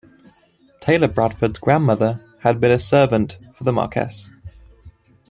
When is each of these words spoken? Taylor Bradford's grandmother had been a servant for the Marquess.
Taylor 0.79 1.07
Bradford's 1.07 1.59
grandmother 1.59 2.19
had 2.39 2.59
been 2.59 2.71
a 2.71 2.79
servant 2.79 3.37
for 3.53 3.63
the 3.63 3.71
Marquess. 3.71 4.31